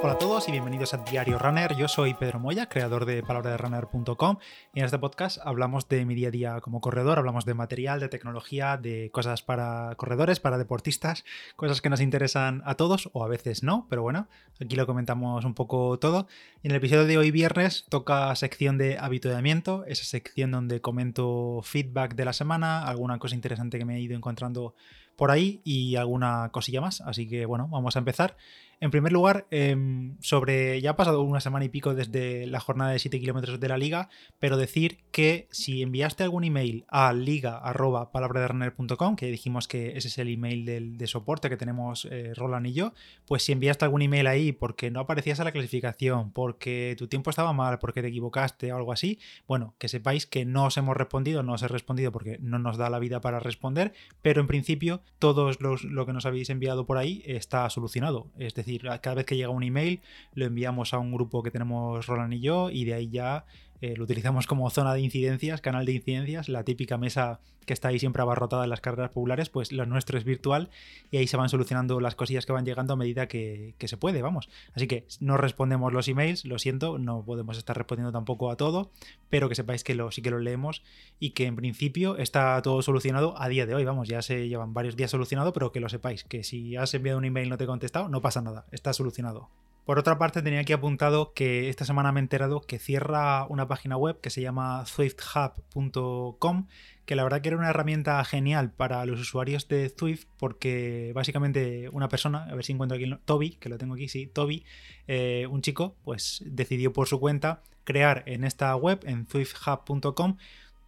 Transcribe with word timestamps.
Hola 0.00 0.12
a 0.12 0.18
todos 0.18 0.48
y 0.48 0.52
bienvenidos 0.52 0.94
a 0.94 0.98
Diario 0.98 1.40
Runner. 1.40 1.74
Yo 1.74 1.88
soy 1.88 2.14
Pedro 2.14 2.38
Moya, 2.38 2.68
creador 2.68 3.04
de 3.04 3.20
palabraderunner.com 3.24 4.36
y 4.72 4.78
en 4.78 4.84
este 4.84 4.96
podcast 4.96 5.38
hablamos 5.42 5.88
de 5.88 6.06
mi 6.06 6.14
día 6.14 6.28
a 6.28 6.30
día 6.30 6.60
como 6.60 6.80
corredor, 6.80 7.18
hablamos 7.18 7.44
de 7.44 7.54
material, 7.54 7.98
de 7.98 8.08
tecnología, 8.08 8.76
de 8.76 9.10
cosas 9.10 9.42
para 9.42 9.96
corredores, 9.96 10.38
para 10.38 10.56
deportistas, 10.56 11.24
cosas 11.56 11.80
que 11.82 11.90
nos 11.90 12.00
interesan 12.00 12.62
a 12.64 12.76
todos 12.76 13.10
o 13.12 13.24
a 13.24 13.28
veces 13.28 13.64
no, 13.64 13.88
pero 13.90 14.02
bueno, 14.02 14.28
aquí 14.60 14.76
lo 14.76 14.86
comentamos 14.86 15.44
un 15.44 15.54
poco 15.54 15.98
todo. 15.98 16.28
En 16.62 16.70
el 16.70 16.76
episodio 16.76 17.04
de 17.04 17.18
hoy 17.18 17.32
viernes 17.32 17.86
toca 17.88 18.34
sección 18.36 18.78
de 18.78 18.98
habituamiento, 18.98 19.84
esa 19.86 20.04
sección 20.04 20.52
donde 20.52 20.80
comento 20.80 21.60
feedback 21.64 22.14
de 22.14 22.24
la 22.24 22.32
semana, 22.32 22.86
alguna 22.86 23.18
cosa 23.18 23.34
interesante 23.34 23.78
que 23.78 23.84
me 23.84 23.96
he 23.96 24.00
ido 24.00 24.14
encontrando 24.14 24.76
por 25.18 25.32
ahí 25.32 25.60
y 25.64 25.96
alguna 25.96 26.48
cosilla 26.52 26.80
más. 26.80 27.00
Así 27.00 27.28
que 27.28 27.44
bueno, 27.44 27.66
vamos 27.68 27.96
a 27.96 27.98
empezar. 27.98 28.36
En 28.80 28.92
primer 28.92 29.12
lugar, 29.12 29.48
em, 29.50 30.16
sobre. 30.20 30.80
Ya 30.80 30.90
ha 30.90 30.96
pasado 30.96 31.22
una 31.22 31.40
semana 31.40 31.64
y 31.64 31.68
pico 31.68 31.94
desde 31.94 32.46
la 32.46 32.60
jornada 32.60 32.92
de 32.92 33.00
7 33.00 33.18
kilómetros 33.18 33.58
de 33.58 33.68
la 33.68 33.76
liga, 33.76 34.08
pero 34.38 34.56
decir 34.56 34.98
que 35.10 35.48
si 35.50 35.82
enviaste 35.82 36.22
algún 36.22 36.44
email 36.44 36.84
a 36.86 37.12
liga.palabraderunner.com, 37.12 39.16
que 39.16 39.26
dijimos 39.26 39.66
que 39.66 39.96
ese 39.96 40.06
es 40.06 40.18
el 40.18 40.28
email 40.28 40.64
del, 40.64 40.96
de 40.96 41.06
soporte 41.08 41.48
que 41.48 41.56
tenemos 41.56 42.06
eh, 42.08 42.34
Roland 42.36 42.68
y 42.68 42.72
yo, 42.72 42.92
pues 43.26 43.42
si 43.42 43.50
enviaste 43.50 43.84
algún 43.84 44.02
email 44.02 44.28
ahí 44.28 44.52
porque 44.52 44.92
no 44.92 45.00
aparecías 45.00 45.40
a 45.40 45.44
la 45.44 45.50
clasificación, 45.50 46.30
porque 46.30 46.94
tu 46.96 47.08
tiempo 47.08 47.30
estaba 47.30 47.52
mal, 47.52 47.80
porque 47.80 48.00
te 48.00 48.08
equivocaste 48.08 48.72
o 48.72 48.76
algo 48.76 48.92
así, 48.92 49.18
bueno, 49.48 49.74
que 49.78 49.88
sepáis 49.88 50.26
que 50.26 50.44
no 50.44 50.66
os 50.66 50.76
hemos 50.76 50.96
respondido, 50.96 51.42
no 51.42 51.54
os 51.54 51.62
he 51.64 51.68
respondido 51.68 52.12
porque 52.12 52.38
no 52.40 52.60
nos 52.60 52.76
da 52.76 52.90
la 52.90 53.00
vida 53.00 53.20
para 53.20 53.40
responder, 53.40 53.92
pero 54.22 54.40
en 54.40 54.46
principio 54.46 55.02
todos 55.18 55.60
los, 55.60 55.84
lo 55.84 56.06
que 56.06 56.12
nos 56.12 56.26
habéis 56.26 56.50
enviado 56.50 56.86
por 56.86 56.98
ahí 56.98 57.22
está 57.26 57.68
solucionado. 57.70 58.28
Es 58.38 58.54
decir, 58.54 58.82
cada 59.00 59.14
vez 59.14 59.26
que 59.26 59.36
llega 59.36 59.50
un 59.50 59.64
email 59.64 60.00
lo 60.34 60.46
enviamos 60.46 60.94
a 60.94 60.98
un 60.98 61.12
grupo 61.12 61.42
que 61.42 61.50
tenemos 61.50 62.06
Roland 62.06 62.34
y 62.34 62.40
yo 62.40 62.70
y 62.70 62.84
de 62.84 62.94
ahí 62.94 63.08
ya 63.08 63.44
eh, 63.80 63.94
lo 63.96 64.04
utilizamos 64.04 64.46
como 64.46 64.68
zona 64.70 64.94
de 64.94 65.00
incidencias, 65.00 65.60
canal 65.60 65.86
de 65.86 65.92
incidencias, 65.92 66.48
la 66.48 66.64
típica 66.64 66.98
mesa 66.98 67.40
que 67.68 67.74
está 67.74 67.88
ahí 67.88 67.98
siempre 67.98 68.22
abarrotada 68.22 68.64
en 68.64 68.70
las 68.70 68.80
carreras 68.80 69.10
populares, 69.10 69.50
pues 69.50 69.70
lo 69.72 69.86
nuestro 69.86 70.18
es 70.18 70.24
virtual 70.24 70.70
y 71.10 71.18
ahí 71.18 71.26
se 71.28 71.36
van 71.36 71.48
solucionando 71.50 72.00
las 72.00 72.16
cosillas 72.16 72.46
que 72.46 72.52
van 72.52 72.64
llegando 72.64 72.94
a 72.94 72.96
medida 72.96 73.28
que, 73.28 73.74
se 73.78 73.96
puede, 73.96 74.22
vamos. 74.22 74.48
Así 74.74 74.88
que 74.88 75.06
no 75.20 75.36
respondemos 75.36 75.92
los 75.92 76.08
emails, 76.08 76.44
lo 76.44 76.58
siento, 76.58 76.98
no 76.98 77.22
podemos 77.24 77.58
estar 77.58 77.76
respondiendo 77.76 78.10
tampoco 78.10 78.50
a 78.50 78.56
todo, 78.56 78.90
pero 79.28 79.48
que 79.48 79.54
sepáis 79.54 79.84
que 79.84 79.96
sí 80.10 80.22
que 80.22 80.30
lo 80.30 80.40
leemos 80.40 80.82
y 81.20 81.30
que 81.30 81.44
en 81.44 81.56
principio 81.56 82.16
está 82.16 82.60
todo 82.62 82.82
solucionado 82.82 83.40
a 83.40 83.48
día 83.48 83.66
de 83.66 83.74
hoy, 83.74 83.84
vamos, 83.84 84.08
ya 84.08 84.22
se 84.22 84.48
llevan 84.48 84.74
varios 84.74 84.96
días 84.96 85.10
solucionado, 85.10 85.52
pero 85.52 85.70
que 85.70 85.80
lo 85.80 85.88
sepáis, 85.88 86.24
que 86.24 86.42
si 86.42 86.74
has 86.74 86.92
enviado 86.94 87.18
un 87.18 87.26
email 87.26 87.46
y 87.46 87.50
no 87.50 87.58
te 87.58 87.64
he 87.64 87.68
contestado, 87.68 88.08
no 88.08 88.22
pasa 88.22 88.40
nada, 88.40 88.64
está 88.72 88.92
solucionado. 88.92 89.50
Por 89.88 89.98
otra 89.98 90.18
parte, 90.18 90.42
tenía 90.42 90.60
aquí 90.60 90.74
apuntado 90.74 91.32
que 91.32 91.70
esta 91.70 91.86
semana 91.86 92.12
me 92.12 92.20
he 92.20 92.22
enterado 92.22 92.60
que 92.60 92.78
cierra 92.78 93.46
una 93.46 93.68
página 93.68 93.96
web 93.96 94.20
que 94.20 94.28
se 94.28 94.42
llama 94.42 94.84
swifthub.com, 94.84 96.66
que 97.06 97.16
la 97.16 97.22
verdad 97.22 97.40
que 97.40 97.48
era 97.48 97.56
una 97.56 97.70
herramienta 97.70 98.22
genial 98.26 98.70
para 98.70 99.06
los 99.06 99.18
usuarios 99.18 99.66
de 99.66 99.88
Swift, 99.88 100.26
porque 100.36 101.12
básicamente 101.14 101.88
una 101.88 102.10
persona, 102.10 102.44
a 102.44 102.54
ver 102.54 102.66
si 102.66 102.74
encuentro 102.74 102.96
aquí, 102.96 103.10
Toby, 103.24 103.52
que 103.52 103.70
lo 103.70 103.78
tengo 103.78 103.94
aquí, 103.94 104.08
sí, 104.08 104.26
Toby, 104.26 104.66
eh, 105.06 105.46
un 105.50 105.62
chico, 105.62 105.96
pues 106.04 106.44
decidió 106.44 106.92
por 106.92 107.08
su 107.08 107.18
cuenta 107.18 107.62
crear 107.84 108.24
en 108.26 108.44
esta 108.44 108.76
web, 108.76 109.00
en 109.06 109.26
swifthub.com, 109.26 110.36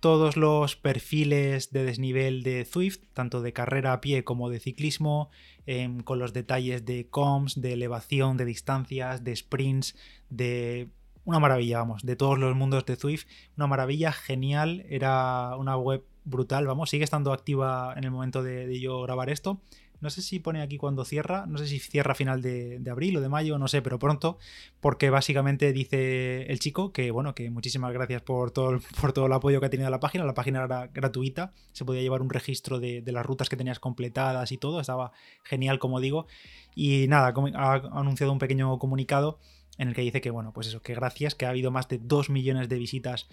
todos 0.00 0.36
los 0.36 0.76
perfiles 0.76 1.72
de 1.72 1.84
desnivel 1.84 2.42
de 2.42 2.64
Swift, 2.64 3.00
tanto 3.12 3.42
de 3.42 3.52
carrera 3.52 3.92
a 3.92 4.00
pie 4.00 4.24
como 4.24 4.48
de 4.48 4.58
ciclismo, 4.58 5.30
em, 5.66 6.00
con 6.00 6.18
los 6.18 6.32
detalles 6.32 6.84
de 6.84 7.08
comms, 7.08 7.60
de 7.60 7.74
elevación, 7.74 8.36
de 8.36 8.46
distancias, 8.46 9.22
de 9.22 9.36
sprints, 9.36 9.94
de 10.30 10.88
una 11.24 11.38
maravilla, 11.38 11.78
vamos, 11.78 12.02
de 12.02 12.16
todos 12.16 12.38
los 12.38 12.56
mundos 12.56 12.86
de 12.86 12.96
Swift, 12.96 13.26
una 13.56 13.66
maravilla 13.66 14.10
genial, 14.10 14.84
era 14.89 15.55
una 15.56 15.77
web 15.77 16.02
brutal, 16.24 16.66
vamos, 16.66 16.90
sigue 16.90 17.05
estando 17.05 17.33
activa 17.33 17.94
en 17.96 18.05
el 18.05 18.10
momento 18.10 18.42
de 18.42 18.80
yo 18.80 19.02
grabar 19.02 19.28
esto 19.30 19.60
no 20.00 20.11
sé 20.11 20.22
si 20.22 20.38
pone 20.38 20.62
aquí 20.62 20.78
cuando 20.78 21.05
cierra, 21.05 21.46
no 21.46 21.58
sé 21.58 21.66
si 21.66 21.78
cierra 21.78 22.12
a 22.12 22.14
final 22.14 22.42
de, 22.42 22.83
abril 22.90 23.16
o 23.16 23.20
de 23.20 23.28
mayo, 23.28 23.58
no 23.58 23.68
sé, 23.68 23.83
pero 23.83 23.98
pronto, 23.98 24.38
porque 24.80 25.11
básicamente 25.11 25.72
dice 25.72 26.42
el 26.50 26.58
chico 26.58 26.92
que, 26.92 27.11
bueno, 27.11 27.34
que 27.34 27.50
muchísimas 27.50 27.92
gracias 27.92 28.22
por 28.22 28.50
todo, 28.50 28.70
el, 28.70 28.80
por 29.00 29.12
todo 29.12 29.27
el 29.27 29.33
apoyo 29.33 29.60
que 29.60 29.66
ha 29.66 29.70
tenido 29.70 29.90
la 29.90 30.00
página. 30.00 30.24
La 30.24 30.34
página 30.34 30.64
era 30.64 30.86
gratuita, 30.89 31.52
se 31.72 31.84
podía 31.84 32.02
llevar 32.02 32.22
un 32.22 32.30
registro 32.30 32.80
de, 32.80 33.02
las 33.06 33.27
rutas 33.27 33.48
que 33.48 33.56
tenías 33.56 33.78
completadas 33.78 34.52
y 34.52 34.58
todo, 34.58 34.80
estaba 34.80 35.12
genial, 35.42 35.78
como 35.78 36.00
digo. 36.00 36.27
Y 36.74 37.06
nada, 37.08 37.34
ha 37.55 37.74
anunciado 37.98 38.33
un 38.33 38.39
pequeño 38.39 38.78
comunicado 38.78 39.39
en 39.78 39.89
el 39.89 39.94
que 39.94 40.02
dice 40.02 40.20
que, 40.20 40.30
bueno, 40.30 40.52
pues 40.52 40.68
eso, 40.68 40.83
que 40.83 40.94
gracias, 40.94 41.34
que 41.34 41.46
ha 41.46 41.50
habido 41.50 41.70
más 41.70 41.89
de 41.89 41.98
2 41.98 42.30
millones 42.30 42.68
de 42.68 42.78
visitas 42.78 43.28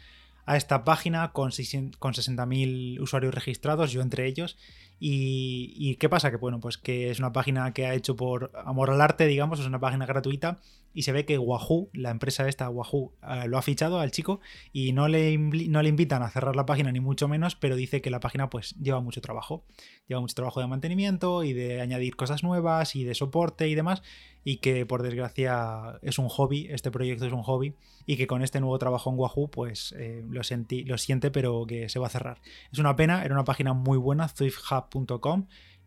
a 0.46 0.56
esta 0.56 0.86
página 0.86 1.34
con, 1.34 1.52
con 2.00 2.14
60.000 2.14 3.02
usuarios 3.02 3.34
registrados, 3.34 3.92
yo 3.92 4.02
entre 4.02 4.26
ellos, 4.28 4.58
y, 5.00 5.96
qué 5.96 6.10
pasa? 6.10 6.32
Que 6.32 6.38
bueno, 6.38 6.60
pues 6.60 6.78
que 6.78 7.12
es 7.12 7.20
una 7.20 7.32
página 7.32 7.72
que 7.74 7.86
ha 7.86 7.94
hecho 7.94 8.16
por 8.16 8.52
amor 8.66 8.90
al 8.90 9.02
arte, 9.02 9.28
digamos, 9.28 9.60
es 9.60 9.68
una 9.68 9.80
página 9.80 10.06
gratuita 10.06 10.60
y 10.94 11.04
se 11.04 11.12
ve 11.12 11.26
que 11.26 11.38
Wahoo, 11.38 11.90
la 11.94 12.10
empresa 12.10 12.48
esta, 12.48 12.70
Wahoo, 12.70 13.14
eh, 13.22 13.48
lo 13.48 13.60
ha 13.60 13.62
fichado 13.62 14.00
al 14.00 14.10
chico 14.10 14.40
y 14.74 14.94
no 14.94 15.08
le, 15.08 15.38
no 15.38 15.84
le 15.84 15.90
invitan 15.90 16.24
a 16.24 16.30
cerrar 16.30 16.56
la 16.56 16.66
página 16.66 16.92
ni 16.92 17.00
mucho 17.00 17.28
menos, 17.28 17.56
pero 17.56 17.76
dice 17.76 18.02
que 18.02 18.10
la 18.10 18.20
página 18.20 18.50
pues 18.50 18.76
lleva 18.82 19.00
mucho 19.00 19.22
trabajo, 19.22 19.64
lleva 20.08 20.22
mucho 20.22 20.34
trabajo 20.34 20.60
de 20.60 20.68
mantenimiento 20.68 21.44
y 21.44 21.54
de 21.54 21.82
añadir 21.82 22.16
cosas 22.16 22.42
nuevas 22.42 22.96
y 22.96 23.04
de 23.04 23.14
soporte 23.14 23.68
y 23.68 23.76
demás 23.76 24.02
y 24.44 24.58
que 24.58 24.86
por 24.86 25.04
desgracia 25.04 26.00
es 26.02 26.18
un 26.20 26.30
hobby, 26.30 26.68
este 26.70 26.90
proyecto 26.90 27.26
es 27.26 27.34
un 27.34 27.44
hobby 27.44 27.74
y 28.06 28.16
que 28.16 28.28
con 28.28 28.42
este 28.42 28.62
nuevo 28.62 28.80
trabajo 28.80 29.10
en 29.10 29.20
Wahoo 29.20 29.50
pues 29.50 29.94
eh, 29.98 30.24
lo, 30.30 30.42
sentí, 30.44 30.86
lo 30.86 30.98
siente 30.98 31.32
pero 31.32 31.66
que 31.68 31.90
se 31.90 32.00
va 32.00 32.08
a 32.08 32.10
cerrar. 32.10 32.40
Es 32.72 32.80
una 32.80 32.96
pena, 32.96 33.26
era 33.26 33.34
una 33.34 33.44
página 33.44 33.74
muy 33.74 33.98
buena, 33.98 34.30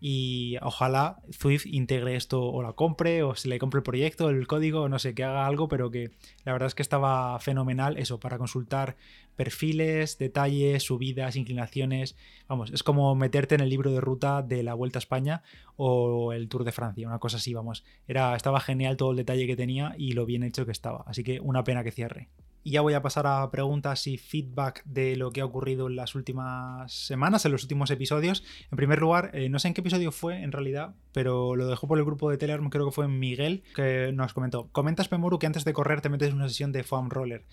Y 0.02 0.56
ojalá 0.62 1.18
Swift 1.28 1.66
integre 1.66 2.16
esto 2.16 2.42
o 2.42 2.62
la 2.62 2.72
compre 2.72 3.22
o 3.22 3.34
se 3.34 3.48
le 3.48 3.58
compre 3.58 3.78
el 3.78 3.82
proyecto, 3.84 4.30
el 4.30 4.46
código, 4.46 4.88
no 4.88 4.98
sé, 4.98 5.14
que 5.14 5.24
haga 5.24 5.46
algo, 5.46 5.68
pero 5.68 5.90
que 5.90 6.10
la 6.44 6.52
verdad 6.52 6.68
es 6.68 6.74
que 6.74 6.80
estaba 6.80 7.38
fenomenal 7.38 7.98
eso 7.98 8.18
para 8.18 8.38
consultar 8.38 8.96
perfiles, 9.36 10.16
detalles, 10.16 10.84
subidas, 10.84 11.36
inclinaciones. 11.36 12.16
Vamos, 12.48 12.70
es 12.70 12.82
como 12.82 13.14
meterte 13.14 13.54
en 13.54 13.60
el 13.60 13.68
libro 13.68 13.92
de 13.92 14.00
ruta 14.00 14.40
de 14.40 14.62
la 14.62 14.72
Vuelta 14.72 14.98
a 14.98 15.00
España 15.00 15.42
o 15.76 16.32
el 16.32 16.48
Tour 16.48 16.64
de 16.64 16.72
Francia, 16.72 17.06
una 17.06 17.18
cosa 17.18 17.36
así, 17.36 17.52
vamos. 17.52 17.84
Era, 18.08 18.34
estaba 18.36 18.60
genial 18.60 18.96
todo 18.96 19.10
el 19.10 19.18
detalle 19.18 19.46
que 19.46 19.56
tenía 19.56 19.94
y 19.98 20.12
lo 20.12 20.24
bien 20.24 20.44
hecho 20.44 20.64
que 20.64 20.72
estaba, 20.72 21.04
así 21.06 21.22
que 21.22 21.40
una 21.40 21.62
pena 21.62 21.84
que 21.84 21.92
cierre. 21.92 22.28
Y 22.62 22.72
ya 22.72 22.82
voy 22.82 22.94
a 22.94 23.02
pasar 23.02 23.26
a 23.26 23.50
preguntas 23.50 24.06
y 24.06 24.18
feedback 24.18 24.82
de 24.84 25.16
lo 25.16 25.30
que 25.30 25.40
ha 25.40 25.44
ocurrido 25.44 25.88
en 25.88 25.96
las 25.96 26.14
últimas 26.14 26.92
semanas, 26.92 27.44
en 27.44 27.52
los 27.52 27.62
últimos 27.62 27.90
episodios. 27.90 28.44
En 28.70 28.76
primer 28.76 29.00
lugar, 29.00 29.30
eh, 29.32 29.48
no 29.48 29.58
sé 29.58 29.68
en 29.68 29.74
qué 29.74 29.80
episodio 29.80 30.12
fue 30.12 30.42
en 30.42 30.52
realidad, 30.52 30.94
pero 31.12 31.56
lo 31.56 31.66
dejó 31.66 31.88
por 31.88 31.98
el 31.98 32.04
grupo 32.04 32.30
de 32.30 32.36
Telegram, 32.36 32.68
creo 32.68 32.86
que 32.86 32.92
fue 32.92 33.08
Miguel, 33.08 33.62
que 33.74 34.12
nos 34.12 34.34
comentó. 34.34 34.68
Comentas, 34.72 35.08
Pemoru, 35.08 35.38
que 35.38 35.46
antes 35.46 35.64
de 35.64 35.72
correr 35.72 36.02
te 36.02 36.10
metes 36.10 36.34
una 36.34 36.48
sesión 36.48 36.72
de 36.72 36.84
foam 36.84 37.08
roller. 37.08 37.46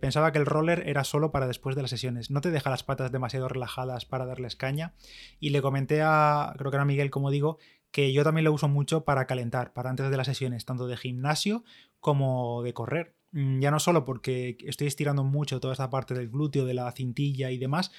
pensaba 0.00 0.30
que 0.32 0.38
el 0.38 0.46
roller 0.46 0.84
era 0.86 1.04
solo 1.04 1.32
para 1.32 1.46
después 1.46 1.74
de 1.74 1.82
las 1.82 1.90
sesiones. 1.90 2.30
No 2.30 2.40
te 2.40 2.50
deja 2.50 2.70
las 2.70 2.84
patas 2.84 3.10
demasiado 3.10 3.48
relajadas 3.48 4.04
para 4.04 4.26
darles 4.26 4.56
caña. 4.56 4.94
Y 5.40 5.50
le 5.50 5.62
comenté 5.62 6.02
a, 6.02 6.54
creo 6.56 6.70
que 6.70 6.76
era 6.76 6.84
Miguel, 6.84 7.10
como 7.10 7.30
digo, 7.30 7.58
que 7.90 8.12
yo 8.12 8.22
también 8.22 8.44
lo 8.44 8.52
uso 8.52 8.68
mucho 8.68 9.04
para 9.04 9.26
calentar, 9.26 9.72
para 9.72 9.90
antes 9.90 10.10
de 10.10 10.16
las 10.16 10.26
sesiones, 10.26 10.64
tanto 10.64 10.86
de 10.86 10.96
gimnasio 10.96 11.64
como 12.00 12.62
de 12.62 12.74
correr 12.74 13.17
ya 13.32 13.70
no 13.70 13.78
solo 13.78 14.04
porque 14.04 14.56
estoy 14.64 14.86
estirando 14.86 15.24
mucho 15.24 15.60
toda 15.60 15.72
esta 15.72 15.90
parte 15.90 16.14
del 16.14 16.28
glúteo, 16.28 16.64
de 16.64 16.74
la 16.74 16.90
cintilla 16.92 17.50
y 17.50 17.58
demás 17.58 17.92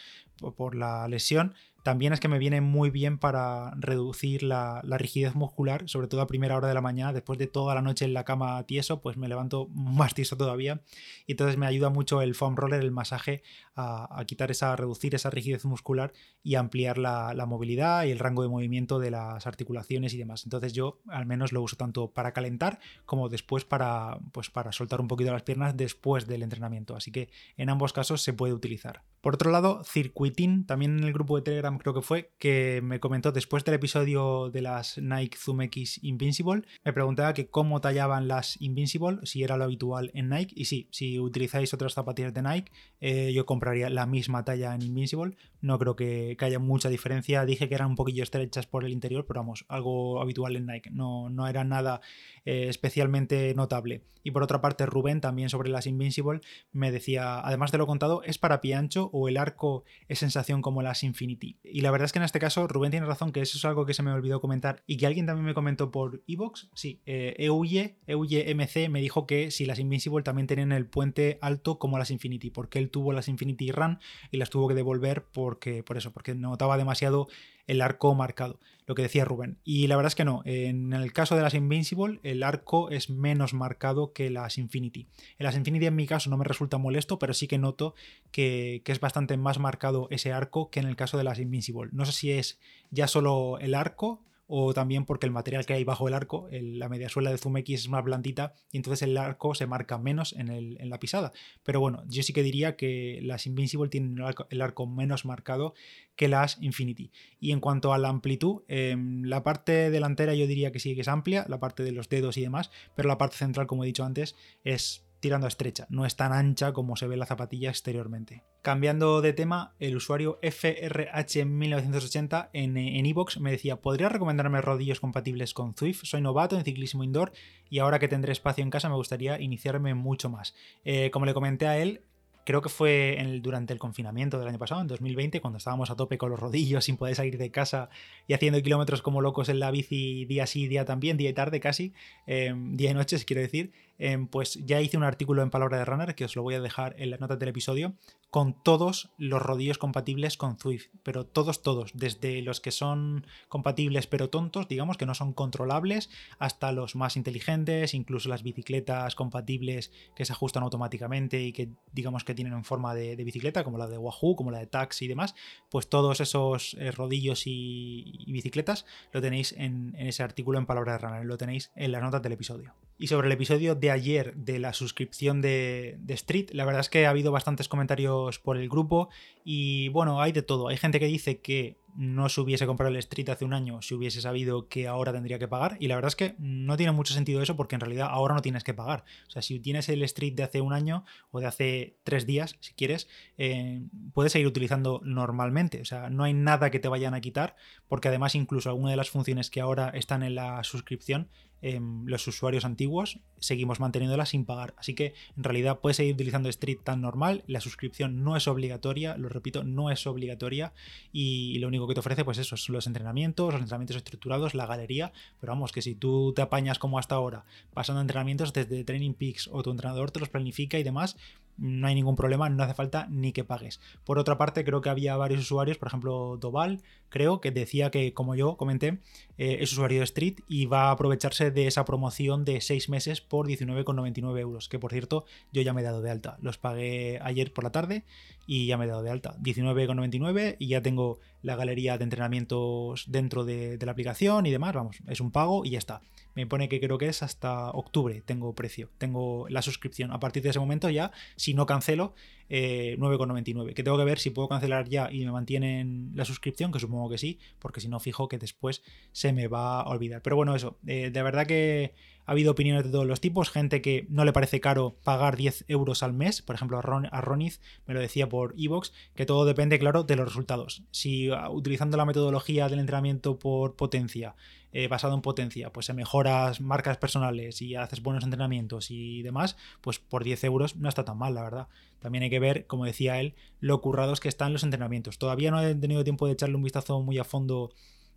por 0.56 0.76
la 0.76 1.08
lesión, 1.08 1.54
también 1.84 2.14
es 2.14 2.20
que 2.20 2.28
me 2.28 2.40
viene 2.40 2.62
muy 2.62 2.90
bien 2.90 3.18
para 3.18 3.72
reducir 3.76 4.44
la, 4.44 4.82
rigidez 4.84 5.36
muscular, 5.36 5.84
sobre 5.88 6.08
todo 6.08 6.22
a 6.22 6.28
primera 6.28 6.58
hora 6.58 6.68
de 6.68 6.74
la 6.74 6.82
mañana, 6.82 7.14
después 7.14 7.40
de 7.40 7.48
toda 7.48 7.76
la 7.76 7.82
noche 7.82 8.06
en 8.06 8.14
la 8.14 8.26
cama 8.26 8.62
tieso, 8.64 9.02
pues 9.02 9.18
me 9.18 9.28
levanto 9.28 9.68
más 9.74 10.14
tieso 10.14 10.38
todavía. 10.38 10.82
Y 11.26 11.34
entonces 11.34 11.58
me 11.58 11.66
ayuda 11.66 11.90
mucho 11.90 12.22
el 12.22 12.36
foam 12.36 12.56
roller, 12.56 12.82
el 12.82 12.92
masaje, 12.92 13.44
a, 13.76 14.24
quitar 14.26 14.52
esa, 14.52 14.74
a 14.74 14.76
reducir 14.76 15.16
esa 15.16 15.30
rigidez 15.30 15.64
muscular 15.64 16.12
y 16.44 16.56
ampliar 16.56 16.98
la, 16.98 17.46
movilidad 17.48 18.04
y 18.04 18.12
el 18.12 18.20
rango 18.20 18.44
de 18.44 18.50
movimiento 18.50 19.00
de 19.00 19.12
las 19.12 19.48
articulaciones 19.48 20.14
y 20.14 20.18
demás. 20.18 20.44
Entonces 20.44 20.74
yo 20.74 21.00
al 21.08 21.26
menos 21.26 21.54
lo 21.54 21.62
uso 21.62 21.78
tanto 21.78 22.12
para 22.12 22.34
calentar 22.34 22.80
como 23.06 23.30
después 23.30 23.64
para, 23.64 24.20
pues 24.34 24.50
para 24.50 24.72
soltar 24.72 25.00
un 25.00 25.08
poquito 25.08 25.32
las 25.32 25.44
piernas 25.44 25.78
después 25.78 26.28
del 26.28 26.44
entrenamiento. 26.44 26.96
Así 26.96 27.12
que 27.12 27.30
en 27.56 27.70
ambos 27.70 27.94
casos 27.94 28.22
se 28.22 28.34
puede 28.34 28.54
utilizar. 28.54 29.04
Por 29.22 29.34
otro 29.34 29.52
lado, 29.52 29.84
Circuitin, 29.84 30.66
también 30.66 30.98
en 30.98 31.04
el 31.04 31.12
grupo 31.12 31.36
de 31.36 31.42
Telegram 31.42 31.78
creo 31.78 31.94
que 31.94 32.02
fue, 32.02 32.32
que 32.40 32.80
me 32.84 33.02
comentó 33.02 33.32
después 33.34 33.66
del 33.66 33.76
episodio 33.76 34.50
de 34.50 34.62
las 34.62 34.98
Nike 34.98 35.38
Zoom 35.38 35.62
X 35.64 36.00
Invincible, 36.04 36.64
me 36.86 36.94
preguntaba 36.94 37.34
que 37.34 37.50
cómo 37.50 37.82
tallaban 37.82 38.28
las 38.30 38.62
Invincible, 38.62 39.20
si 39.24 39.44
era 39.44 39.58
lo 39.58 39.66
habitual 39.66 40.12
en 40.14 40.30
Nike, 40.30 40.54
y 40.56 40.66
sí, 40.66 40.88
si 40.92 41.20
utilizáis 41.20 41.74
otras 41.74 41.94
zapatillas 41.94 42.34
de 42.34 42.42
Nike, 42.42 42.72
eh, 43.02 43.34
yo 43.34 43.46
compraría 43.46 43.90
la 43.90 44.06
misma 44.06 44.46
talla 44.46 44.74
en 44.74 44.84
Invincible, 44.84 45.36
no 45.62 45.78
creo 45.80 45.96
que, 45.96 46.38
haya 46.40 46.60
mucha 46.60 46.88
diferencia, 46.88 47.44
dije 47.46 47.68
que 47.68 47.76
eran 47.76 47.90
un 47.90 47.96
poquillo 47.96 48.24
estrechas 48.24 48.66
por 48.68 48.86
el 48.86 48.94
interior, 48.94 49.26
pero 49.26 49.42
vamos, 49.42 49.66
algo 49.68 50.22
habitual 50.22 50.56
en 50.56 50.66
Nike, 50.66 50.92
no, 50.92 51.30
no 51.30 51.48
era 51.48 51.66
nada 51.66 52.00
eh, 52.46 52.68
especialmente 52.70 53.54
notable. 53.54 54.04
Y 54.24 54.32
por 54.32 54.44
otra 54.44 54.62
parte, 54.62 54.86
Rubén, 54.86 55.22
también 55.22 55.50
sobre 55.50 55.70
las 55.70 55.88
Invincible, 55.88 56.42
me 56.72 56.92
decía, 56.92 57.40
además 57.40 57.72
de 57.72 57.78
lo 57.78 57.88
contado, 57.88 58.22
¿es 58.24 58.38
para 58.38 58.62
pie 58.62 58.76
ancho 58.76 59.09
o 59.12 59.28
el 59.28 59.38
arco 59.38 59.84
es 60.08 60.20
sensación 60.20 60.62
como 60.62 60.82
las 60.82 61.04
Infinity? 61.04 61.58
Y 61.64 61.82
la 61.82 61.92
verdad 61.92 62.06
es 62.06 62.12
que 62.12 62.20
en 62.20 62.26
este 62.26 62.40
caso, 62.40 62.68
Rubén 62.68 62.92
tiene 62.92 63.06
razón, 63.06 63.32
que 63.32 63.42
eso 63.42 63.58
es 63.58 63.66
algo 63.66 63.86
que 63.86 63.94
se 63.94 64.04
me 64.04 64.12
olvidó 64.12 64.42
comentar 64.42 64.84
y 64.88 64.98
que 64.98 65.06
alguien 65.06 65.26
también 65.26 65.46
me 65.46 65.54
comentó 65.54 65.92
por 65.92 66.22
Evox. 66.28 66.70
Sí, 66.74 67.02
eh, 67.06 67.36
EUYE, 67.38 67.98
EUYE 68.08 68.54
MC 68.54 68.90
me 68.90 69.02
dijo 69.02 69.26
que 69.28 69.52
si 69.52 69.66
las 69.66 69.80
Invincible 69.80 70.24
también 70.24 70.48
tenían 70.48 70.72
el 70.72 70.86
puente 70.86 71.38
alto 71.42 71.80
como 71.80 71.98
las 71.98 72.12
Infinity, 72.12 72.50
porque 72.50 72.80
él 72.80 72.90
tuvo 72.90 73.14
las 73.14 73.28
Infinity 73.28 73.72
Run 73.72 74.00
y 74.32 74.38
las 74.38 74.50
tuvo 74.50 74.68
que 74.68 74.74
devolver 74.74 75.26
porque, 75.32 75.84
por 75.84 75.98
eso, 75.98 76.12
porque 76.12 76.36
notaba 76.36 76.78
demasiado 76.78 77.28
el 77.70 77.82
arco 77.82 78.16
marcado, 78.16 78.60
lo 78.88 78.96
que 78.96 79.04
decía 79.04 79.26
Rubén. 79.26 79.60
Y 79.64 79.86
la 79.86 79.96
verdad 79.96 80.10
es 80.10 80.16
que 80.16 80.26
no, 80.26 80.42
en 80.46 80.92
el 80.92 81.14
caso 81.14 81.36
de 81.36 81.44
las 81.44 81.54
Invincible, 81.54 82.20
el 82.24 82.42
arco 82.42 82.90
es 82.90 83.12
menos 83.12 83.54
marcado 83.54 84.12
que 84.12 84.32
las 84.32 84.58
Infinity. 84.58 85.08
En 85.38 85.46
las 85.46 85.56
Infinity 85.56 85.86
en 85.86 85.96
mi 85.96 86.08
caso 86.08 86.32
no 86.32 86.38
me 86.38 86.46
resulta 86.46 86.80
molesto, 86.80 87.20
pero 87.20 87.36
sí 87.36 87.48
que 87.48 87.60
noto 87.60 87.94
que, 88.32 88.82
que 88.84 88.92
es 88.92 89.00
bastante 89.00 89.38
más 89.38 89.60
marcado 89.60 90.08
ese 90.10 90.34
arco 90.34 90.72
que 90.72 90.80
en 90.80 90.88
el 90.88 90.96
caso 90.96 91.18
de 91.18 91.24
las 91.24 91.38
Invincible. 91.38 91.92
No 91.94 92.06
sé 92.06 92.12
si 92.12 92.32
es 92.32 92.60
ya 92.90 93.08
solo 93.08 93.60
el 93.60 93.76
arco 93.76 94.24
o 94.52 94.74
también 94.74 95.06
porque 95.06 95.28
el 95.28 95.32
material 95.32 95.68
que 95.68 95.74
hay 95.74 95.84
bajo 95.84 96.08
el 96.08 96.16
arco, 96.16 96.50
la 96.52 96.90
media 96.90 97.08
suela 97.08 97.30
de 97.30 97.38
Zoom 97.38 97.58
X 97.58 97.82
es 97.82 97.88
más 97.88 98.04
blandita 98.04 98.54
y 98.72 98.78
entonces 98.78 99.04
el 99.04 99.16
arco 99.16 99.54
se 99.54 99.68
marca 99.68 100.00
menos 100.00 100.34
en, 100.34 100.90
la 100.90 101.00
pisada. 101.00 101.32
Pero 101.64 101.80
bueno, 101.80 102.04
yo 102.08 102.24
sí 102.24 102.34
que 102.34 102.42
diría 102.42 102.76
que 102.76 103.20
las 103.22 103.46
Invincible 103.46 103.90
tienen 103.90 104.18
el 104.50 104.62
arco, 104.62 104.88
menos 104.88 105.24
marcado 105.24 105.76
que 106.16 106.28
las 106.28 106.58
Infinity. 106.62 107.12
Y 107.40 107.52
en 107.52 107.60
cuanto 107.60 107.94
a 107.94 108.00
la 108.00 108.10
amplitud, 108.10 108.64
em, 108.68 109.24
la 109.24 109.44
parte 109.44 109.92
delantera 109.92 110.34
yo 110.34 110.48
diría 110.48 110.72
que 110.72 110.80
sí 110.80 110.96
que 110.96 111.02
es 111.02 111.08
amplia, 111.08 111.46
la 111.48 111.60
parte 111.60 111.84
de 111.84 111.92
los 111.92 112.10
dedos 112.10 112.36
y 112.38 112.42
demás, 112.42 112.72
pero 112.96 113.08
la 113.08 113.20
parte 113.20 113.38
central, 113.38 113.68
como 113.68 113.84
he 113.84 113.88
dicho 113.88 114.04
antes, 114.04 114.36
es 114.64 115.06
tirando 115.20 115.46
a 115.46 115.50
estrecha, 115.50 115.86
no 115.90 116.06
es 116.06 116.16
tan 116.16 116.34
ancha 116.34 116.74
como 116.74 116.96
se 116.96 117.08
ve 117.08 117.18
la 117.18 117.26
zapatilla 117.26 117.70
exteriormente. 117.70 118.44
Cambiando 118.62 119.22
de 119.22 119.34
tema, 119.34 119.74
el 119.80 119.96
usuario 119.96 120.40
FRH1980 120.42 122.50
en 122.54 122.78
Evox 122.78 123.40
me 123.40 123.52
decía, 123.52 123.78
¿podría 123.78 124.10
recomendarme 124.10 124.62
rodillos 124.62 125.00
compatibles 125.00 125.54
con 125.54 125.76
Zwift? 125.76 126.04
Soy 126.04 126.22
novato 126.22 126.58
en 126.58 126.64
ciclismo 126.64 127.04
indoor 127.04 127.32
y 127.70 127.80
ahora 127.80 128.00
que 128.00 128.08
tendré 128.08 128.32
espacio 128.32 128.64
en 128.64 128.70
casa 128.70 128.90
me 128.90 128.96
gustaría 128.96 129.40
iniciarme 129.40 129.94
mucho 129.94 130.30
más. 130.30 130.56
Eh, 130.84 131.10
como 131.12 131.26
le 131.26 131.34
comenté 131.34 131.68
a 131.68 131.78
él, 131.78 132.04
creo 132.50 132.64
que 132.64 132.70
fue 132.70 133.40
durante 133.44 133.74
el 133.74 133.80
confinamiento 133.80 134.40
del 134.40 134.48
año 134.48 134.58
pasado, 134.58 134.82
en 134.82 134.88
2020, 134.88 135.40
cuando 135.40 135.58
estábamos 135.58 135.92
a 135.92 135.96
tope 135.96 136.18
con 136.18 136.32
los 136.32 136.40
rodillos 136.40 136.86
sin 136.86 136.98
poder 136.98 137.16
salir 137.16 137.38
de 137.38 137.52
casa 137.52 137.92
y 138.26 138.34
haciendo 138.34 138.60
kilómetros 138.64 139.04
como 139.04 139.22
locos 139.22 139.50
en 139.50 139.60
la 139.60 139.70
bici 139.70 140.26
día 140.26 140.48
sí, 140.48 140.68
día 140.68 140.84
también, 140.84 141.16
día 141.16 141.30
y 141.30 141.34
tarde 141.34 141.60
casi, 141.60 141.94
eh, 142.26 142.52
día 142.56 142.90
y 142.90 142.96
noche, 142.96 143.24
quiero 143.24 143.44
decir. 143.44 143.72
Em, 144.00 144.28
pues 144.28 144.54
ya 144.66 144.80
hice 144.80 144.96
un 144.96 145.04
artículo 145.04 145.44
en 145.44 145.50
Palabra 145.50 145.78
de 145.78 145.84
Runner, 145.84 146.16
que 146.16 146.24
os 146.24 146.36
lo 146.38 146.42
voy 146.42 146.56
a 146.56 146.62
dejar 146.62 146.96
en 146.98 147.10
las 147.12 147.20
notas 147.20 147.38
del 147.38 147.50
episodio, 147.50 147.94
con 148.30 148.54
todos 148.64 149.10
los 149.18 149.42
rodillos 149.42 149.78
compatibles 149.78 150.38
con 150.38 150.58
Zwift, 150.58 150.88
pero 151.04 151.26
todos, 151.26 151.62
todos, 151.64 151.92
desde 151.94 152.42
los 152.42 152.62
que 152.62 152.72
son 152.72 153.26
compatibles 153.50 154.08
pero 154.08 154.30
tontos, 154.30 154.70
digamos 154.70 154.98
que 154.98 155.06
no 155.06 155.16
son 155.16 155.34
controlables, 155.34 156.10
hasta 156.38 156.72
los 156.72 156.96
más 156.96 157.18
inteligentes, 157.18 157.94
incluso 157.94 158.30
las 158.30 158.42
bicicletas 158.42 159.16
compatibles 159.16 159.92
que 160.16 160.24
se 160.24 160.32
ajustan 160.32 160.64
automáticamente 160.64 161.42
y 161.42 161.52
que 161.52 161.70
digamos 161.92 162.24
que 162.24 162.36
tienen 162.36 162.54
en 162.54 162.64
forma 162.64 162.96
de, 162.96 163.18
bicicleta, 163.18 163.66
como 163.66 163.78
la 163.78 163.88
de 163.88 163.98
Wahoo, 163.98 164.38
como 164.38 164.50
la 164.50 164.60
de 164.60 164.68
Taxi 164.68 165.06
y 165.06 165.08
demás, 165.10 165.36
pues 165.70 165.90
todos 165.90 166.22
esos 166.22 166.76
eh, 166.80 166.92
rodillos 166.92 167.44
y, 167.46 168.26
bicicletas 168.28 168.86
lo 169.12 169.22
tenéis 169.22 169.52
en, 169.58 169.94
en 169.98 170.08
ese 170.08 170.24
artículo 170.24 170.58
en 170.58 170.66
Palabra 170.66 170.94
de 170.94 170.98
Runner, 171.00 171.26
lo 171.26 171.38
tenéis 171.38 171.72
en 171.76 171.92
las 171.92 172.02
notas 172.02 172.22
del 172.22 172.32
episodio. 172.32 172.74
Y 173.02 173.08
sobre 173.08 173.28
el 173.28 173.32
episodio 173.32 173.76
de 173.76 173.92
ayer 173.92 174.36
de 174.36 174.60
la 174.60 174.74
suscripción 174.74 175.42
de, 175.42 175.98
Street, 176.10 176.50
la 176.52 176.66
verdad 176.66 176.82
es 176.82 176.90
que 176.90 177.06
ha 177.06 177.12
habido 177.12 177.32
bastantes 177.32 177.70
comentarios 177.70 178.40
por 178.40 178.58
el 178.58 178.68
grupo 178.68 179.08
y 179.46 179.88
bueno, 179.88 180.22
hay 180.22 180.34
de 180.34 180.42
todo. 180.42 180.68
Hay 180.68 180.76
gente 180.76 181.00
que 181.00 181.06
dice 181.06 181.40
que 181.40 181.78
no 181.96 182.28
se 182.28 182.42
hubiese 182.42 182.68
comprado 182.68 182.90
el 182.90 182.98
Street 182.98 183.30
hace 183.30 183.46
un 183.46 183.54
año 183.54 183.82
si 183.82 183.96
hubiese 183.96 184.20
sabido 184.20 184.68
que 184.68 184.90
ahora 184.90 185.14
tendría 185.14 185.40
que 185.40 185.48
pagar. 185.48 185.78
Y 185.80 185.88
la 185.88 185.96
verdad 185.96 186.10
es 186.10 186.18
que 186.18 186.36
no 186.40 186.76
tiene 186.76 186.92
mucho 186.92 187.14
sentido 187.14 187.42
eso 187.42 187.56
porque 187.56 187.76
en 187.76 187.80
realidad 187.80 188.10
ahora 188.12 188.36
no 188.36 188.42
tienes 188.42 188.66
que 188.66 188.74
pagar. 188.74 189.06
O 189.30 189.32
sea, 189.32 189.42
si 189.42 189.62
tienes 189.62 189.88
el 189.88 190.04
Street 190.04 190.34
de 190.34 190.44
hace 190.44 190.60
un 190.60 190.74
año 190.74 191.06
o 191.32 191.40
de 191.40 191.48
hace 191.48 191.96
tres 192.04 192.26
días, 192.26 192.58
si 192.60 192.74
quieres, 192.74 193.08
eh, 193.38 193.82
puedes 194.14 194.34
seguir 194.34 194.48
utilizando 194.48 195.00
normalmente. 195.06 195.80
O 195.80 195.86
sea, 195.86 196.10
no 196.10 196.26
hay 196.26 196.34
nada 196.34 196.70
que 196.70 196.80
te 196.80 196.90
vayan 196.90 197.14
a 197.14 197.22
quitar 197.22 197.56
porque 197.88 198.10
además 198.10 198.36
incluso 198.36 198.70
alguna 198.70 198.92
de 198.92 198.98
las 198.98 199.10
funciones 199.10 199.50
que 199.50 199.62
ahora 199.62 199.88
están 199.88 200.22
en 200.22 200.36
la 200.36 200.62
suscripción 200.66 201.30
Em, 201.62 202.06
los 202.06 202.28
usuarios 202.28 202.64
antiguos 202.66 203.20
seguimos 203.38 203.80
manteniéndola 203.80 204.26
sin 204.26 204.46
pagar. 204.46 204.74
Así 204.78 204.94
que 204.94 205.14
en 205.36 205.44
realidad 205.44 205.80
puedes 205.80 205.98
seguir 205.98 206.14
utilizando 206.14 206.50
Street 206.50 206.80
tan 206.84 207.02
normal. 207.02 207.44
La 207.48 207.62
suscripción 207.62 208.24
no 208.24 208.36
es 208.38 208.48
obligatoria, 208.48 209.18
lo 209.18 209.30
repito, 209.30 209.64
no 209.64 209.92
es 209.92 210.06
obligatoria. 210.08 210.74
Y 211.12 211.58
lo 211.60 211.68
único 211.68 211.88
que 211.88 211.94
te 211.94 212.00
ofrece, 212.00 212.26
pues 212.26 212.38
eso, 212.38 212.58
son 212.58 212.76
los 212.76 212.88
entrenamientos, 212.88 213.54
los 213.54 213.62
entrenamientos 213.62 213.98
estructurados, 213.98 214.56
la 214.56 214.66
galería. 214.66 215.12
Pero 215.40 215.52
vamos, 215.54 215.72
que 215.72 215.82
si 215.82 215.96
tú 215.96 216.34
te 216.34 216.42
apañas 216.42 216.80
como 216.80 217.00
hasta 217.00 217.16
ahora, 217.16 217.46
pasando 217.74 218.02
entrenamientos 218.02 218.54
desde 218.54 218.84
Training 218.84 219.14
Peaks 219.14 219.50
o 219.52 219.64
tu 219.64 219.72
entrenador 219.72 220.12
te 220.12 220.20
los 220.20 220.30
planifica 220.30 220.80
y 220.80 220.84
demás, 220.84 221.18
no 221.60 221.88
hay 221.88 221.96
ningún 221.96 222.16
problema, 222.16 222.50
no 222.50 222.64
hace 222.64 222.74
falta 222.74 223.08
ni 223.10 223.32
que 223.32 223.44
pagues. 223.44 223.80
Por 224.04 224.18
otra 224.20 224.38
parte, 224.38 224.64
creo 224.64 224.82
que 224.82 224.90
había 224.90 225.16
varios 225.18 225.42
usuarios, 225.42 225.78
por 225.78 225.88
ejemplo, 225.88 226.38
Doval, 226.38 226.82
creo 227.10 227.42
que 227.42 227.52
decía 227.52 227.92
que, 227.92 228.14
como 228.14 228.36
yo 228.36 228.56
comenté, 228.58 229.00
eh, 229.38 229.58
es 229.62 229.72
usuario 229.72 230.00
de 230.00 230.06
Street 230.06 230.40
y 230.48 230.66
va 230.66 230.90
a 230.90 230.92
aprovecharse 230.92 231.52
de 231.52 231.68
esa 231.68 231.86
promoción 231.86 232.46
de 232.46 232.62
6 232.62 232.90
meses 232.90 233.22
por 233.22 233.48
19,99 233.48 234.40
euros, 234.40 234.70
que 234.70 234.80
por 234.80 234.92
cierto, 234.92 235.26
yo 235.52 235.62
ya 235.62 235.74
me 235.74 235.82
he 235.82 235.84
dado 235.84 236.02
de 236.02 236.12
alta. 236.12 236.38
Los 236.42 236.58
pagué 236.58 237.20
ayer 237.22 237.54
por 237.54 237.64
la 237.64 237.72
tarde 237.72 238.04
y 238.48 238.66
ya 238.66 238.78
me 238.78 238.86
he 238.86 238.88
dado 238.88 239.04
de 239.04 239.12
alta. 239.12 239.36
19,99 239.40 240.56
y 240.60 240.68
ya 240.68 240.82
tengo 240.82 241.20
la 241.42 241.56
galería 241.56 241.98
de 241.98 242.04
entrenamientos 242.04 243.06
dentro 243.08 243.46
de, 243.46 243.78
la 243.82 243.92
aplicación 243.92 244.46
y 244.46 244.52
demás. 244.52 244.74
Vamos, 244.74 244.98
es 245.08 245.22
un 245.22 245.32
pago 245.32 245.66
y 245.66 245.72
ya 245.72 245.78
está 245.78 246.02
me 246.36 246.48
pone 246.48 246.70
que 246.70 246.80
creo 246.80 246.98
que 246.98 247.08
es 247.08 247.22
hasta 247.22 247.70
octubre 247.72 248.22
tengo 248.26 248.54
precio, 248.54 248.90
tengo 248.98 249.48
la 249.50 249.62
suscripción. 249.62 250.12
A 250.12 250.20
partir 250.20 250.42
de 250.44 250.50
ese 250.50 250.60
momento 250.60 250.90
ya, 250.90 251.12
si 251.36 251.54
no 251.54 251.66
cancelo, 251.66 252.14
9,99. 252.50 253.72
Eh, 253.72 253.74
que 253.74 253.84
tengo 253.84 253.98
que 253.98 254.04
ver 254.04 254.20
si 254.20 254.32
puedo 254.32 254.48
cancelar 254.48 254.90
ya 254.90 255.10
y 255.12 255.26
me 255.26 255.32
mantienen 255.32 256.12
la 256.16 256.26
suscripción, 256.26 256.72
que 256.72 256.80
supongo 256.80 257.10
que 257.10 257.18
sí, 257.18 257.40
porque 257.60 257.82
si 257.82 257.88
no, 257.88 258.00
fijo 258.00 258.28
que 258.28 258.38
después 258.38 258.82
se 259.12 259.34
me 259.34 259.48
va 259.48 259.82
a 259.82 259.90
olvidar. 259.90 260.22
Pero 260.22 260.36
bueno, 260.36 260.56
eso, 260.56 260.78
eh, 260.88 261.12
de 261.12 261.24
verdad 261.24 261.46
que 261.46 261.94
ha 262.30 262.32
habido 262.32 262.52
opiniones 262.52 262.84
de 262.84 262.92
todos 262.92 263.08
los 263.08 263.22
tipos, 263.22 263.50
gente 263.50 263.82
que 263.82 264.06
no 264.10 264.24
le 264.24 264.34
parece 264.34 264.62
caro 264.62 265.00
pagar 265.04 265.36
10 265.36 265.66
euros 265.68 266.04
al 266.04 266.14
mes, 266.14 266.44
por 266.44 266.56
ejemplo 266.56 266.78
a, 266.78 266.82
Ron, 266.84 267.06
Roniz 267.12 267.60
me 267.88 267.96
lo 267.96 268.00
decía 268.00 268.30
por 268.30 268.54
Evox, 268.56 268.94
que 269.16 269.26
todo 269.26 269.46
depende, 269.46 269.80
claro, 269.80 270.04
de 270.04 270.16
los 270.16 270.28
resultados. 270.28 270.84
Si 270.92 271.32
ah, 271.32 271.50
utilizando 271.50 271.98
la 271.98 272.06
metodología 272.06 272.70
del 272.70 272.80
entrenamiento 272.80 273.40
por 273.40 273.76
potencia, 273.76 274.36
eh, 274.72 274.88
basado 274.88 275.16
en 275.16 275.22
potencia, 275.22 275.72
pues 275.72 275.86
se 275.88 275.94
mejoras 275.94 276.62
marcas 276.62 276.98
personales 276.98 277.62
y 277.62 277.76
haces 277.76 278.02
buenos 278.04 278.24
entrenamientos 278.24 278.92
y 278.92 279.24
demás, 279.24 279.58
pues 279.82 280.00
por 280.00 280.24
10 280.24 280.44
euros 280.44 280.76
no 280.76 280.90
está 280.90 281.06
tan 281.06 281.18
mal, 281.18 281.36
la 281.36 281.44
verdad. 281.44 281.68
También 282.00 282.24
hay 282.24 282.30
que 282.30 282.40
ver, 282.40 282.68
como 282.68 282.86
decía 282.86 283.20
él, 283.20 283.36
lo 283.60 283.82
currados 283.82 284.20
que 284.20 284.30
están 284.30 284.54
los 284.54 284.64
entrenamientos. 284.64 285.18
Todavía 285.18 285.52
no 285.52 285.62
he 285.62 285.76
tenido 285.76 286.04
tiempo 286.04 286.28
de 286.28 286.34
echarle 286.34 286.56
un 286.56 286.64
vistazo 286.64 287.02
muy 287.02 287.18
a 287.18 287.24
fondo 287.24 287.74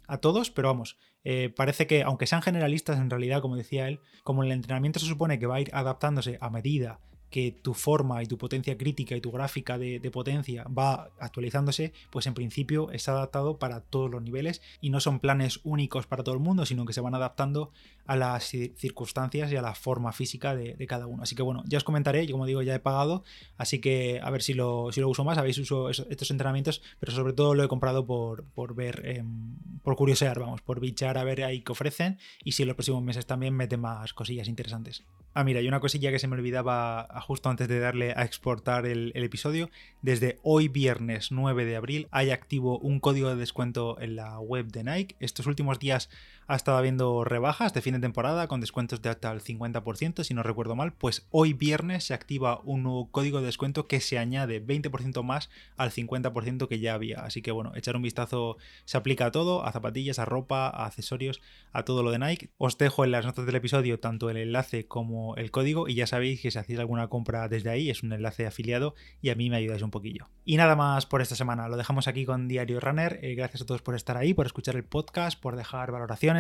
a 0.07 0.19
todos, 0.19 0.51
pero 0.51 0.69
vamos, 0.69 0.99
eh, 1.25 1.53
parece 1.55 1.87
que 1.87 2.03
aunque 2.03 2.27
sean 2.27 2.43
generalistas 2.43 2.99
en 2.99 3.09
realidad, 3.09 3.41
como 3.41 3.57
decía 3.57 3.89
él, 3.89 4.01
como 4.25 4.43
el 4.43 4.53
entrenamiento 4.53 5.01
se 5.01 5.07
supone 5.07 5.39
que 5.39 5.47
va 5.47 5.57
a 5.57 5.61
ir 5.61 5.71
adaptándose 5.73 6.39
a 6.41 6.51
medida 6.51 7.01
que 7.33 7.51
tu 7.51 7.75
forma 7.75 8.23
y 8.23 8.27
tu 8.27 8.39
potencia 8.39 8.77
crítica 8.77 9.17
y 9.17 9.21
tu 9.21 9.33
gráfica 9.33 9.79
de, 9.79 9.99
potencia 10.13 10.65
va 10.65 11.11
actualizándose, 11.19 11.93
pues 12.11 12.27
en 12.27 12.35
principio 12.35 12.91
está 12.93 13.13
adaptado 13.13 13.59
para 13.59 13.81
todos 13.81 14.11
los 14.11 14.23
niveles 14.23 14.61
y 14.81 14.91
no 14.91 15.01
son 15.01 15.19
planes 15.19 15.61
únicos 15.65 16.07
para 16.07 16.23
todo 16.23 16.35
el 16.35 16.41
mundo, 16.41 16.67
sino 16.67 16.85
que 16.85 16.93
se 16.93 17.01
van 17.01 17.15
adaptando 17.15 17.73
a 18.05 18.17
las 18.17 18.45
circunstancias 18.77 19.51
y 19.51 19.57
a 19.57 19.63
la 19.63 19.75
forma 19.75 20.13
física 20.13 20.55
de, 20.55 20.87
cada 20.87 21.07
uno. 21.07 21.23
Así 21.23 21.35
que 21.35 21.43
bueno, 21.43 21.63
ya 21.67 21.79
os 21.79 21.85
comentaré, 21.85 22.27
yo 22.27 22.33
como 22.33 22.45
digo 22.45 22.61
ya 22.61 22.75
he 22.75 22.81
pagado, 22.81 23.25
así 23.57 23.81
que 23.81 24.21
a 24.23 24.29
ver 24.31 24.43
si 24.43 24.53
lo, 24.53 24.93
si 24.93 25.01
lo 25.01 25.09
uso 25.09 25.25
más, 25.25 25.39
habéis 25.39 25.57
usado 25.59 25.89
estos 25.89 26.31
entrenamientos, 26.31 26.83
pero 27.01 27.13
sobre 27.13 27.33
todo 27.33 27.55
lo 27.55 27.65
he 27.65 27.69
comprado 27.69 28.05
por, 28.05 28.45
por 28.45 28.75
ver, 28.75 29.03
em, 29.07 29.57
por 29.83 29.97
curiosear, 29.97 30.39
vamos, 30.39 30.61
por 30.61 30.81
bichar 30.81 31.17
a 31.17 31.25
ver 31.25 31.43
ahí 31.45 31.63
qué 31.63 31.73
ofrecen 31.73 32.19
y 32.45 32.53
si 32.53 32.63
en 32.63 32.69
los 32.69 32.77
próximos 32.77 33.03
meses 33.03 33.25
también 33.25 33.55
meten 33.55 33.81
más 33.81 34.13
cosillas 34.13 34.49
interesantes. 34.49 35.05
Ah, 35.35 35.45
mira, 35.45 35.61
hay 35.61 35.69
una 35.69 35.81
cosilla 35.81 36.11
que 36.11 36.19
se 36.19 36.29
me 36.29 36.37
olvidaba 36.37 37.01
justo 37.23 37.49
antes 37.49 37.69
de 37.69 37.79
darle 37.79 38.13
a 38.17 38.25
exportar 38.25 38.87
el, 38.87 39.13
episodio. 39.15 39.71
Desde 40.03 40.39
hoy 40.43 40.69
viernes 40.69 41.33
9 41.33 41.65
de 41.65 41.77
abril 41.77 42.09
hay 42.11 42.31
activo 42.31 42.79
un 42.79 43.01
código 43.01 43.29
de 43.29 43.37
descuento 43.37 44.01
en 44.01 44.17
la 44.17 44.39
web 44.41 44.67
de 44.67 44.85
Nike. 44.85 45.17
Estos 45.21 45.47
últimos 45.47 45.79
días 45.79 46.11
ha 46.47 46.57
estado 46.57 46.77
habiendo 46.77 47.25
rebajas 47.25 47.73
de 47.73 47.83
fin 47.83 47.95
de 47.95 48.01
temporada 48.01 48.47
con 48.49 48.61
descuentos 48.61 49.03
de 49.03 49.09
hasta 49.09 49.31
el 49.31 49.43
50%, 49.43 50.25
si 50.25 50.35
no 50.35 50.43
recuerdo 50.43 50.77
mal. 50.77 50.93
Pues 50.93 51.27
hoy 51.31 51.53
viernes 51.53 52.05
se 52.05 52.15
activa 52.15 52.61
un 52.65 52.83
nuevo 52.83 53.11
código 53.11 53.41
de 53.41 53.47
descuento 53.47 53.87
que 53.87 54.01
se 54.01 54.19
añade 54.19 54.65
20% 54.65 55.23
más 55.23 55.51
al 55.77 55.91
50% 55.91 56.69
que 56.69 56.79
ya 56.81 56.95
había. 56.95 57.21
Así 57.21 57.43
que 57.43 57.53
bueno, 57.53 57.73
echar 57.75 57.97
un 57.97 58.03
vistazo 58.03 58.57
se 58.85 58.97
aplica 58.97 59.27
a 59.27 59.31
todo, 59.31 59.65
a 59.65 59.73
zapatillas, 59.73 60.19
a 60.19 60.25
ropa, 60.25 60.69
a 60.69 60.87
accesorios, 60.87 61.41
a 61.73 61.85
todo 61.85 62.03
lo 62.03 62.11
de 62.11 62.19
Nike. 62.19 62.51
Os 62.59 62.79
dejo 62.79 63.05
en 63.05 63.13
las 63.13 63.25
notas 63.25 63.47
del 63.47 63.57
episodio 63.57 64.01
tanto 64.01 64.31
el 64.31 64.37
enlace 64.37 64.87
como 64.87 65.37
el 65.37 65.51
código 65.51 65.89
y 65.89 65.95
ya 65.95 66.07
sabéis 66.07 66.41
que 66.41 66.51
si 66.51 66.59
hacéis 66.59 66.79
alguna 66.79 67.09
compra 67.09 67.49
desde 67.49 67.71
ahí 67.71 67.91
es 67.91 68.03
un 68.03 68.13
enlace 68.13 68.47
afiliado 68.47 68.95
y 69.21 69.31
a 69.31 69.35
mí 69.35 69.51
me 69.51 69.57
ayudáis 69.57 69.83
un 69.83 69.91
poquillo. 69.91 70.29
Y 70.45 70.57
nada 70.57 70.77
más 70.77 71.07
por 71.07 71.23
esta 71.23 71.37
semana, 71.37 71.69
lo 71.69 71.77
dejamos 71.77 72.09
aquí 72.09 72.25
con 72.25 72.49
Diario 72.49 72.81
Runner. 72.81 73.19
Eh, 73.23 73.35
gracias 73.35 73.63
a 73.63 73.67
todos 73.67 73.83
por 73.83 73.95
estar 73.95 74.17
ahí, 74.17 74.35
por 74.35 74.47
escuchar 74.47 74.77
el 74.77 74.85
podcast, 74.85 75.41
por 75.41 75.57
dejar 75.57 75.91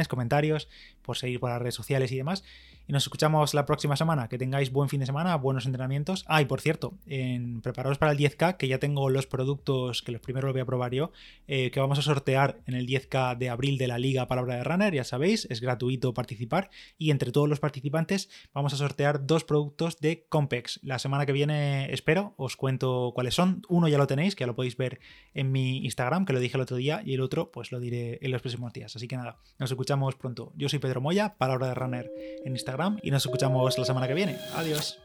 comentarios, 0.08 0.68
por 1.02 1.16
seguir 1.16 1.40
por 1.40 1.50
las 1.50 1.60
redes 1.60 1.74
sociales 1.74 2.12
y 2.12 2.16
demás 2.16 2.44
y 2.86 2.92
nos 2.92 3.04
escuchamos 3.04 3.54
la 3.54 3.66
próxima 3.66 3.96
semana. 3.96 4.28
Que 4.28 4.38
tengáis 4.38 4.72
buen 4.72 4.88
fin 4.88 5.00
de 5.00 5.06
semana, 5.06 5.36
buenos 5.36 5.66
entrenamientos. 5.66 6.24
Ah, 6.26 6.42
y 6.42 6.46
por 6.46 6.60
cierto, 6.60 6.94
en 7.06 7.60
preparados 7.62 7.98
para 7.98 8.12
el 8.12 8.18
10K, 8.18 8.56
que 8.56 8.68
ya 8.68 8.78
tengo 8.78 9.10
los 9.10 9.26
productos, 9.26 10.02
que 10.02 10.12
los 10.12 10.20
primeros 10.20 10.48
los 10.48 10.54
voy 10.54 10.62
a 10.62 10.66
probar 10.66 10.92
yo, 10.92 11.12
eh, 11.46 11.70
que 11.70 11.80
vamos 11.80 11.98
a 11.98 12.02
sortear 12.02 12.60
en 12.66 12.74
el 12.74 12.86
10K 12.86 13.36
de 13.36 13.48
abril 13.48 13.78
de 13.78 13.86
la 13.86 13.98
Liga 13.98 14.26
Palabra 14.26 14.56
de 14.56 14.64
Runner, 14.64 14.94
ya 14.94 15.04
sabéis, 15.04 15.46
es 15.50 15.60
gratuito 15.60 16.14
participar. 16.14 16.70
Y 16.98 17.10
entre 17.10 17.32
todos 17.32 17.48
los 17.48 17.60
participantes 17.60 18.28
vamos 18.52 18.74
a 18.74 18.76
sortear 18.76 19.26
dos 19.26 19.44
productos 19.44 19.98
de 20.00 20.26
Compex. 20.28 20.80
La 20.82 20.98
semana 20.98 21.26
que 21.26 21.32
viene, 21.32 21.92
espero, 21.92 22.34
os 22.36 22.56
cuento 22.56 23.12
cuáles 23.14 23.34
son. 23.34 23.62
Uno 23.68 23.88
ya 23.88 23.98
lo 23.98 24.06
tenéis, 24.06 24.34
que 24.34 24.42
ya 24.42 24.46
lo 24.46 24.56
podéis 24.56 24.76
ver 24.76 25.00
en 25.34 25.52
mi 25.52 25.78
Instagram, 25.78 26.24
que 26.24 26.32
lo 26.32 26.40
dije 26.40 26.56
el 26.56 26.62
otro 26.62 26.76
día, 26.76 27.02
y 27.04 27.14
el 27.14 27.20
otro, 27.20 27.50
pues 27.50 27.72
lo 27.72 27.80
diré 27.80 28.18
en 28.22 28.30
los 28.30 28.42
próximos 28.42 28.72
días. 28.72 28.94
Así 28.96 29.08
que 29.08 29.16
nada, 29.16 29.38
nos 29.58 29.70
escuchamos 29.70 30.14
pronto. 30.16 30.52
Yo 30.56 30.68
soy 30.68 30.78
Pedro 30.78 31.00
Moya, 31.00 31.36
Palabra 31.36 31.68
de 31.68 31.74
Runner 31.74 32.10
en 32.44 32.56
Y 33.02 33.10
nos 33.10 33.24
escuchamos 33.24 33.76
la 33.78 33.84
semana 33.84 34.08
que 34.08 34.14
viene. 34.14 34.38
Adiós. 34.54 34.98